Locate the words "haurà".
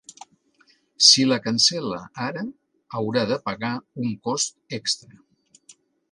2.99-3.25